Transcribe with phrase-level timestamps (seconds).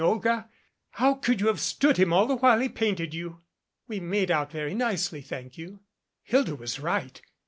[0.03, 0.49] Olga,
[0.93, 3.41] how could you have stood him all the while he painted you?"
[3.87, 5.81] "We made out very nicely, thank you."
[6.23, 7.21] "Hilda was right.